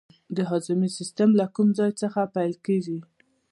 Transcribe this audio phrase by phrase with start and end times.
[0.35, 2.99] د هاضمې سیستم له کوم ځای څخه پیلیږي